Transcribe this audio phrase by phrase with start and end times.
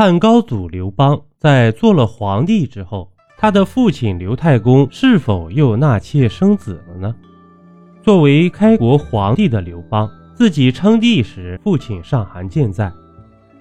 [0.00, 7.14] 汉高祖刘邦在做了皇帝之后，他的父亲刘太公是否又纳妾生子了呢？
[8.02, 12.90] 作为开国皇帝的刘邦，自己称帝时，父亲尚还健在，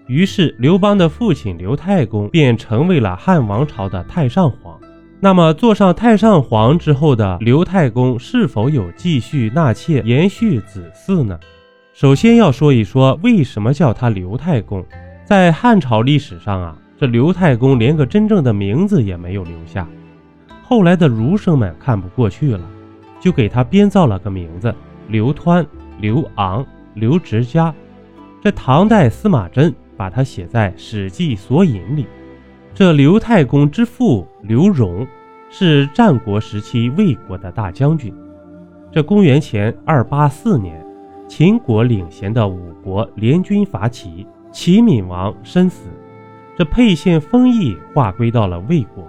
[0.08, 4.80] 于是刘邦的父亲刘太公便成为了汉王朝的太上皇。
[5.20, 11.38] 那么，坐上太上皇之后的刘太公是否有继续纳妾、延续子嗣呢？
[11.92, 14.86] 首先要说一说为什么叫他刘太公。
[15.30, 19.88] 在汉朝历史上啊，这刘太公连个真正的名字也没有留下。
[20.64, 22.62] 后来的儒生们看不过去了，
[23.20, 24.74] 就给他编造了个名字：
[25.08, 25.64] 刘湍、
[26.00, 26.66] 刘昂、
[26.96, 27.72] 刘直家。
[28.42, 32.08] 这唐代司马贞把他写在《史记索引》里。
[32.74, 35.06] 这刘太公之父刘荣
[35.52, 38.12] 是战国时期魏国的大将军。
[38.92, 40.84] 这公元前二八四年，
[41.28, 44.26] 秦国领衔的五国联军伐齐。
[44.52, 45.90] 齐闵王身死，
[46.58, 49.08] 这沛县封邑划归到了魏国，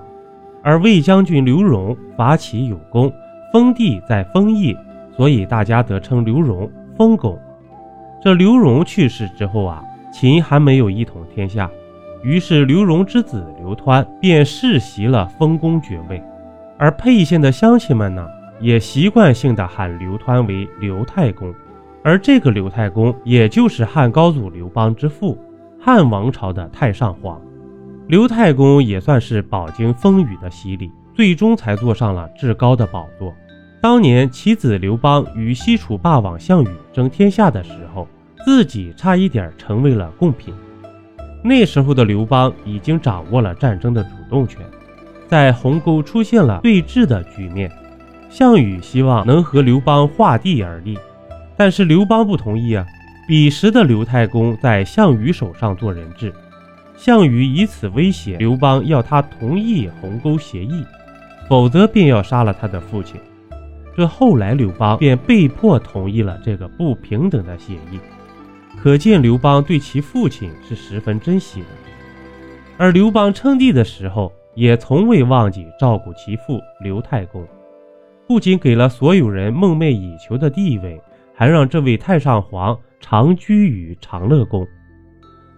[0.62, 3.12] 而魏将军刘荣伐齐有功，
[3.52, 4.76] 封地在丰邑，
[5.16, 7.38] 所以大家得称刘荣封公。
[8.22, 9.82] 这刘荣去世之后啊，
[10.12, 11.70] 秦还没有一统天下，
[12.22, 16.22] 于是刘荣之子刘湍便世袭了封公爵位，
[16.78, 18.28] 而沛县的乡亲们呢，
[18.60, 21.50] 也习惯性的喊刘湍为刘太公。
[22.02, 25.36] 而这个刘太公，也就是汉高祖刘邦之父，
[25.78, 27.40] 汉王朝的太上皇。
[28.06, 33.32] 刘太公也算是饱经风雨的洗礼，最终才坐上了至高的宝座。
[33.82, 38.08] 当年其子刘邦与西楚霸王项羽争天下的时候，
[38.44, 40.54] 自己差一点成为了贡品。
[41.42, 44.60] 那时候的刘邦已经掌握了战争的主动权，
[45.28, 47.70] 在鸿沟出现了对峙的局面。
[48.28, 50.98] 项羽希望能和刘邦划地而立。
[51.60, 52.86] 但是刘邦不同意啊！
[53.28, 56.32] 彼时的刘太公在项羽手上做人质，
[56.96, 60.82] 项羽以此威胁刘邦，要他同意鸿沟协议，
[61.50, 63.20] 否则便要杀了他的父亲。
[63.94, 68.00] 这后来刘邦便被迫同意了这个不平等的协议，
[68.82, 71.66] 可见刘邦对其父亲是十分珍惜的。
[72.78, 77.46] 而刘邦称帝的时候，也从未忘记照顾其父刘太公，
[78.26, 80.98] 不仅给了所有人梦寐以求的地位。
[81.40, 84.68] 还让这位太上皇长居于长乐宫。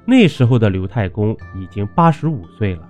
[0.04, 2.88] 那时候的刘太公已经八十五岁了，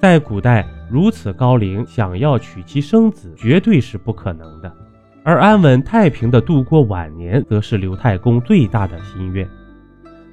[0.00, 4.74] 在古代如此高龄，想要娶妻生子绝对是不可能的。
[5.22, 9.46] 而安稳太平的度过晚年，则是刘太公最大的心愿。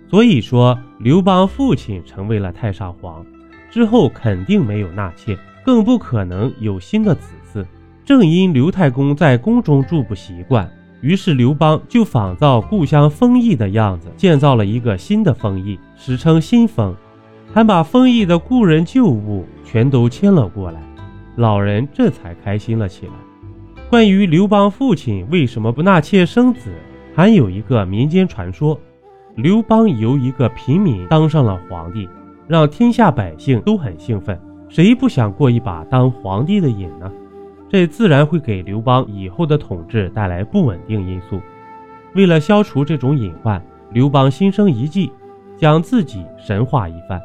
[0.07, 3.25] 所以说，刘邦父亲成为了太上皇
[3.69, 7.65] 之后，肯定没有纳妾，更不可能有新的子嗣。
[8.05, 10.71] 正因刘太公在宫中住不习惯。
[11.01, 16.95] 于是刘邦就仿造故乡丰邑的样子，建造了一个新的丰邑，史称新丰，
[17.51, 20.79] 还把丰邑的故人旧物全都迁了过来，
[21.35, 23.13] 老人这才开心了起来。
[23.89, 26.71] 关于刘邦父亲为什么不纳妾生子，
[27.15, 28.79] 还有一个民间传说：
[29.35, 32.07] 刘邦由一个平民当上了皇帝，
[32.47, 34.39] 让天下百姓都很兴奋，
[34.69, 37.11] 谁不想过一把当皇帝的瘾呢？
[37.71, 41.39] 这自然会给刘邦以后的统治带来不稳定因素。
[42.15, 45.09] 为了消除这种隐患，刘邦心生一计，
[45.57, 47.21] 将自己神化一番。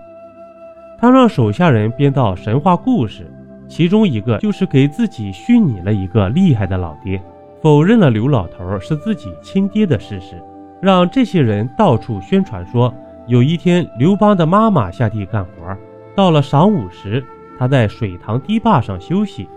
[1.01, 3.29] 他让手下人编造神话故事，
[3.67, 7.21] 其中一个就是给自己虚拟了一个厉害的老爹，
[7.61, 10.41] 否认了刘老头是自己亲爹的事实，
[10.81, 12.95] 让这些人到处宣传说，
[13.27, 15.77] 有一天刘邦的妈妈下地干活，
[16.15, 17.25] 到了晌午时，
[17.59, 19.49] 他在水塘堤坝上休息。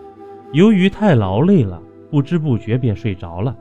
[0.51, 1.79] 由于太劳累了，
[2.09, 3.55] 不知不觉便睡着了，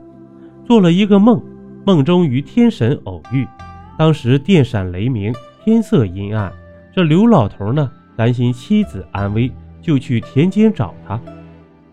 [0.65, 1.39] 做了一个梦，
[1.85, 3.47] 梦中与天神偶遇。
[3.95, 5.31] 当时电闪雷鸣，
[5.63, 6.51] 天色阴暗。
[6.91, 9.51] 这刘老头呢，担心妻子安危，
[9.81, 11.19] 就去田间找他。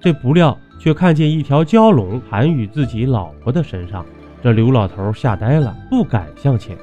[0.01, 4.05] 这不料却看见一条蛟龙盘于自己老婆的身上。
[4.43, 6.75] 这刘老头吓呆了，不敢向前。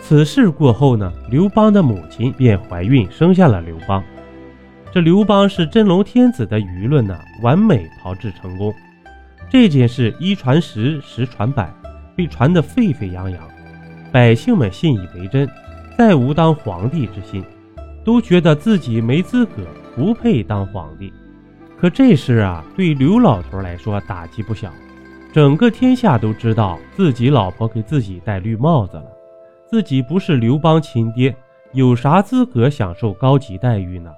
[0.00, 4.00] 此事过后呢，刘邦的母亲便怀孕，生下了刘邦。
[4.90, 8.74] 这刘邦是真龙天子的舆论呢，完美炮制成功。
[9.50, 11.70] 这件事一传十，十传百，
[12.16, 13.40] 被传得沸沸扬扬，
[14.10, 15.48] 百姓们信以为真，
[15.96, 17.44] 再无当皇帝之心，
[18.02, 21.12] 都觉得自己没资格，不配当皇帝。
[21.78, 24.72] 可这事啊，对刘老头来说打击不小。
[25.32, 29.04] 整个天下都知道自己老婆给自己戴绿帽子了，
[29.70, 31.36] 自己不是刘邦亲爹，
[31.72, 34.10] 有啥资格享受高级待遇呢？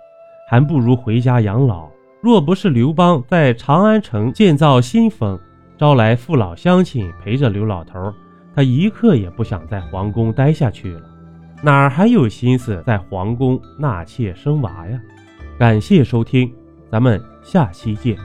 [0.50, 1.88] 还不如回家养老。
[2.20, 5.38] 若不是刘邦在长安城建造新丰，
[5.78, 8.12] 招来父老乡亲陪着刘老头，
[8.52, 11.02] 他一刻也不想在皇宫待下去了。
[11.62, 15.00] 哪儿还有心思在皇宫纳妾生娃呀？
[15.56, 16.52] 感谢收听，
[16.90, 18.18] 咱们下期见。